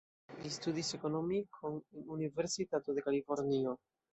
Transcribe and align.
Li 0.43 0.51
studis 0.55 0.89
ekonomikon 0.99 1.77
en 1.81 2.09
Universitato 2.17 2.97
de 2.99 3.05
Kalifornio. 3.11 3.79